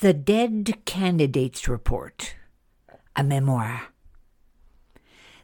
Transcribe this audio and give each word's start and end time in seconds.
The 0.00 0.14
Dead 0.14 0.86
Candidates 0.86 1.68
Report, 1.68 2.34
a 3.14 3.22
memoir. 3.22 3.88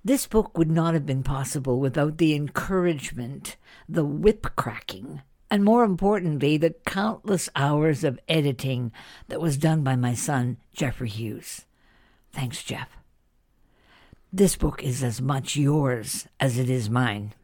This 0.03 0.27
book 0.27 0.57
would 0.57 0.71
not 0.71 0.95
have 0.95 1.05
been 1.05 1.23
possible 1.23 1.79
without 1.79 2.17
the 2.17 2.35
encouragement, 2.35 3.59
the 3.87 4.03
whip 4.07 4.57
cracking, 4.57 5.21
and 5.51 5.63
more 5.63 5.85
importantly, 5.85 6.57
the 6.57 6.75
countless 6.87 7.51
hours 7.55 8.03
of 8.03 8.19
editing 8.31 8.93
that 9.29 9.43
was 9.43 9.59
done 9.59 9.83
by 9.83 9.95
my 9.95 10.15
son, 10.15 10.57
Jeffrey 10.75 11.11
Hughes. 11.11 11.67
Thanks, 12.33 12.63
Jeff. 12.63 12.97
This 14.33 14.57
book 14.57 14.83
is 14.83 15.05
as 15.05 15.21
much 15.21 15.57
yours 15.57 16.29
as 16.41 16.57
it 16.57 16.71
is 16.71 16.89
mine. 16.89 17.35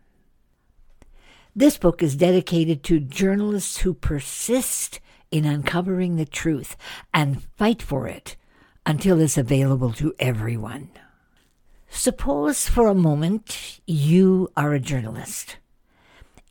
This 1.55 1.77
book 1.77 2.03
is 2.03 2.17
dedicated 2.17 2.83
to 2.85 3.01
journalists 3.01 3.81
who 3.81 3.93
persist 3.93 4.99
in 5.33 5.45
uncovering 5.45 6.15
the 6.17 6.27
truth 6.27 6.77
and 7.13 7.43
fight 7.57 7.83
for 7.83 8.07
it 8.07 8.37
until 8.87 9.21
it's 9.21 9.39
available 9.39 9.93
to 9.95 10.15
everyone. 10.21 10.91
Suppose 11.89 12.69
for 12.69 12.87
a 12.89 12.95
moment 12.95 13.81
you 13.87 14.49
are 14.57 14.73
a 14.73 14.81
journalist. 14.81 15.57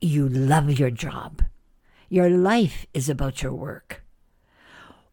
You 0.01 0.27
love 0.27 0.79
your 0.79 0.91
job. 0.91 1.43
Your 2.09 2.29
life 2.29 2.85
is 2.93 3.07
about 3.07 3.41
your 3.41 3.53
work. 3.53 4.03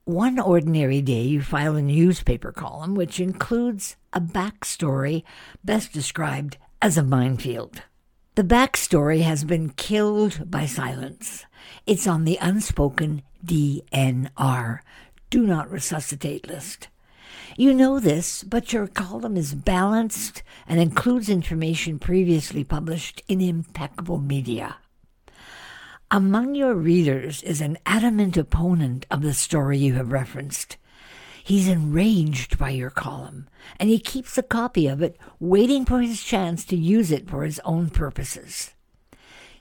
One 0.04 0.38
ordinary 0.38 1.02
day, 1.02 1.22
you 1.22 1.42
file 1.42 1.76
a 1.76 1.82
newspaper 1.82 2.50
column 2.50 2.94
which 2.94 3.20
includes 3.20 3.96
a 4.12 4.20
backstory 4.20 5.22
best 5.62 5.92
described 5.92 6.56
as 6.80 6.96
a 6.96 7.02
minefield. 7.02 7.82
The 8.38 8.44
backstory 8.44 9.22
has 9.22 9.42
been 9.42 9.70
killed 9.70 10.48
by 10.48 10.64
silence. 10.64 11.44
It's 11.88 12.06
on 12.06 12.24
the 12.24 12.38
unspoken 12.40 13.22
DNR, 13.44 14.78
do 15.28 15.44
not 15.44 15.68
resuscitate 15.68 16.46
list. 16.46 16.86
You 17.56 17.74
know 17.74 17.98
this, 17.98 18.44
but 18.44 18.72
your 18.72 18.86
column 18.86 19.36
is 19.36 19.54
balanced 19.54 20.44
and 20.68 20.78
includes 20.78 21.28
information 21.28 21.98
previously 21.98 22.62
published 22.62 23.24
in 23.26 23.40
impeccable 23.40 24.20
media. 24.20 24.76
Among 26.08 26.54
your 26.54 26.74
readers 26.74 27.42
is 27.42 27.60
an 27.60 27.76
adamant 27.86 28.36
opponent 28.36 29.04
of 29.10 29.22
the 29.22 29.34
story 29.34 29.78
you 29.78 29.94
have 29.94 30.12
referenced. 30.12 30.76
He's 31.48 31.66
enraged 31.66 32.58
by 32.58 32.68
your 32.68 32.90
column, 32.90 33.48
and 33.80 33.88
he 33.88 33.98
keeps 33.98 34.36
a 34.36 34.42
copy 34.42 34.86
of 34.86 35.00
it, 35.00 35.16
waiting 35.40 35.86
for 35.86 36.02
his 36.02 36.22
chance 36.22 36.62
to 36.66 36.76
use 36.76 37.10
it 37.10 37.26
for 37.26 37.42
his 37.42 37.58
own 37.64 37.88
purposes. 37.88 38.74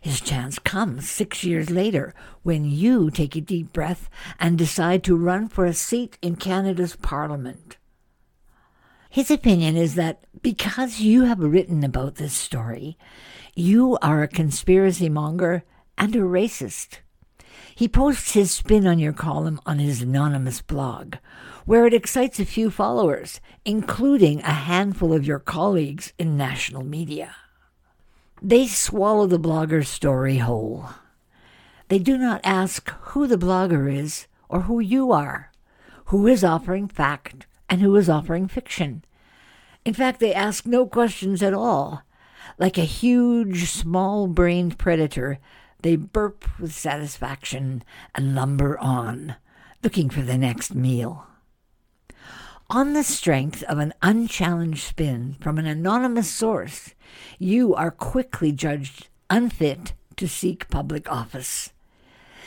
His 0.01 0.19
chance 0.19 0.59
comes 0.59 1.09
six 1.09 1.45
years 1.45 1.69
later 1.69 2.13
when 2.43 2.65
you 2.65 3.09
take 3.09 3.37
a 3.37 3.39
deep 3.39 3.71
breath 3.71 4.09
and 4.37 4.57
decide 4.57 5.01
to 5.05 5.15
run 5.15 5.47
for 5.47 5.65
a 5.65 5.73
seat 5.73 6.17
in 6.21 6.35
Canada's 6.35 6.97
Parliament. 6.97 7.77
His 9.09 9.31
opinion 9.31 9.77
is 9.77 9.95
that 9.95 10.25
because 10.41 10.99
you 10.99 11.23
have 11.23 11.39
written 11.39 11.85
about 11.85 12.15
this 12.15 12.33
story, 12.33 12.97
you 13.55 13.97
are 14.01 14.23
a 14.23 14.27
conspiracy 14.27 15.07
monger 15.07 15.63
and 15.97 16.13
a 16.17 16.19
racist. 16.19 16.97
He 17.75 17.87
posts 17.87 18.33
his 18.33 18.51
spin 18.51 18.87
on 18.87 18.99
your 18.99 19.13
column 19.13 19.59
on 19.65 19.79
his 19.79 20.01
anonymous 20.01 20.61
blog, 20.61 21.15
where 21.65 21.85
it 21.85 21.93
excites 21.93 22.39
a 22.39 22.45
few 22.45 22.71
followers, 22.71 23.39
including 23.65 24.41
a 24.41 24.51
handful 24.51 25.13
of 25.13 25.25
your 25.25 25.39
colleagues 25.39 26.13
in 26.17 26.37
national 26.37 26.83
media. 26.83 27.35
They 28.41 28.67
swallow 28.67 29.27
the 29.27 29.39
blogger's 29.39 29.89
story 29.89 30.37
whole. 30.37 30.89
They 31.89 31.99
do 31.99 32.17
not 32.17 32.41
ask 32.43 32.89
who 32.89 33.27
the 33.27 33.37
blogger 33.37 33.93
is 33.93 34.27
or 34.49 34.61
who 34.61 34.79
you 34.79 35.11
are, 35.11 35.51
who 36.05 36.27
is 36.27 36.43
offering 36.43 36.87
fact 36.87 37.47
and 37.69 37.81
who 37.81 37.95
is 37.95 38.09
offering 38.09 38.47
fiction. 38.47 39.03
In 39.85 39.93
fact, 39.93 40.19
they 40.19 40.33
ask 40.33 40.65
no 40.65 40.85
questions 40.85 41.41
at 41.41 41.53
all. 41.53 42.03
Like 42.57 42.77
a 42.77 42.81
huge, 42.81 43.69
small 43.71 44.27
brained 44.27 44.77
predator, 44.77 45.39
they 45.81 45.95
burp 45.95 46.45
with 46.59 46.73
satisfaction 46.73 47.83
and 48.15 48.35
lumber 48.35 48.77
on, 48.79 49.35
looking 49.83 50.09
for 50.09 50.21
the 50.21 50.37
next 50.37 50.73
meal. 50.73 51.27
On 52.69 52.93
the 52.93 53.03
strength 53.03 53.63
of 53.63 53.77
an 53.77 53.93
unchallenged 54.01 54.83
spin 54.83 55.37
from 55.39 55.57
an 55.57 55.65
anonymous 55.65 56.29
source, 56.29 56.93
you 57.39 57.73
are 57.73 57.91
quickly 57.91 58.51
judged 58.51 59.07
unfit 59.29 59.93
to 60.17 60.27
seek 60.27 60.69
public 60.69 61.09
office. 61.09 61.71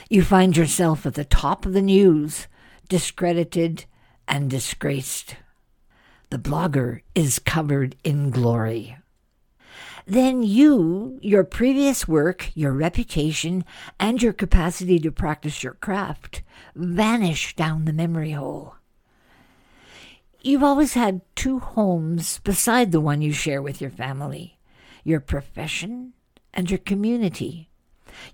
You 0.09 0.23
find 0.23 0.55
yourself 0.55 1.05
at 1.05 1.15
the 1.15 1.25
top 1.25 1.65
of 1.65 1.73
the 1.73 1.81
news, 1.81 2.47
discredited 2.87 3.85
and 4.27 4.49
disgraced. 4.49 5.37
The 6.29 6.37
blogger 6.37 7.01
is 7.15 7.39
covered 7.39 7.95
in 8.03 8.29
glory. 8.29 8.97
Then 10.05 10.43
you, 10.43 11.19
your 11.21 11.43
previous 11.43 12.07
work, 12.07 12.51
your 12.55 12.71
reputation, 12.71 13.63
and 13.99 14.21
your 14.21 14.33
capacity 14.33 14.99
to 14.99 15.11
practice 15.11 15.63
your 15.63 15.73
craft 15.75 16.41
vanish 16.75 17.55
down 17.55 17.85
the 17.85 17.93
memory 17.93 18.31
hole. 18.31 18.75
You've 20.41 20.63
always 20.63 20.93
had 20.95 21.21
two 21.35 21.59
homes 21.59 22.39
beside 22.39 22.91
the 22.91 23.01
one 23.01 23.21
you 23.21 23.31
share 23.31 23.61
with 23.61 23.81
your 23.81 23.91
family 23.91 24.57
your 25.03 25.19
profession 25.19 26.13
and 26.53 26.69
your 26.69 26.77
community. 26.77 27.69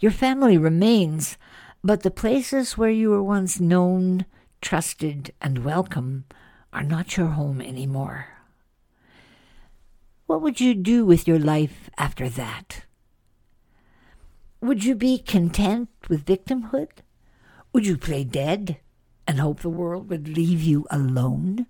Your 0.01 0.11
family 0.11 0.57
remains, 0.57 1.37
but 1.81 2.03
the 2.03 2.11
places 2.11 2.77
where 2.77 2.89
you 2.89 3.09
were 3.09 3.23
once 3.23 3.57
known, 3.59 4.25
trusted, 4.61 5.33
and 5.41 5.63
welcome 5.63 6.25
are 6.73 6.83
not 6.83 7.15
your 7.15 7.27
home 7.27 7.61
anymore. 7.61 8.36
What 10.27 10.41
would 10.41 10.59
you 10.59 10.75
do 10.75 11.05
with 11.05 11.25
your 11.25 11.39
life 11.39 11.89
after 11.97 12.27
that? 12.27 12.83
Would 14.59 14.83
you 14.83 14.93
be 14.93 15.19
content 15.19 15.87
with 16.09 16.25
victimhood? 16.25 16.89
Would 17.71 17.87
you 17.87 17.97
play 17.97 18.25
dead 18.25 18.77
and 19.25 19.39
hope 19.39 19.61
the 19.61 19.69
world 19.69 20.09
would 20.09 20.27
leave 20.27 20.61
you 20.61 20.85
alone? 20.91 21.65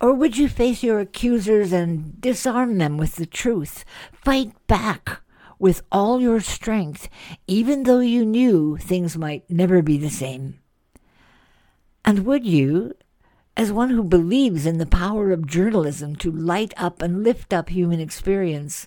Or 0.00 0.14
would 0.14 0.38
you 0.38 0.48
face 0.48 0.82
your 0.82 1.00
accusers 1.00 1.70
and 1.70 2.18
disarm 2.18 2.78
them 2.78 2.96
with 2.96 3.16
the 3.16 3.26
truth? 3.26 3.84
Fight 4.10 4.52
back 4.66 5.20
with 5.58 5.82
all 5.92 6.22
your 6.22 6.40
strength, 6.40 7.10
even 7.46 7.82
though 7.82 8.00
you 8.00 8.24
knew 8.24 8.78
things 8.78 9.18
might 9.18 9.50
never 9.50 9.82
be 9.82 9.98
the 9.98 10.08
same? 10.08 10.60
And 12.06 12.24
would 12.24 12.46
you, 12.46 12.94
as 13.58 13.72
one 13.72 13.90
who 13.90 14.04
believes 14.04 14.66
in 14.66 14.78
the 14.78 14.86
power 14.86 15.32
of 15.32 15.44
journalism 15.44 16.14
to 16.14 16.30
light 16.30 16.72
up 16.76 17.02
and 17.02 17.24
lift 17.24 17.52
up 17.52 17.68
human 17.68 17.98
experience, 17.98 18.86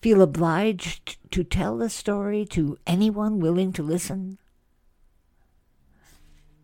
feel 0.00 0.22
obliged 0.22 1.18
to 1.30 1.44
tell 1.44 1.76
the 1.76 1.90
story 1.90 2.46
to 2.46 2.78
anyone 2.86 3.38
willing 3.38 3.74
to 3.74 3.82
listen? 3.82 4.38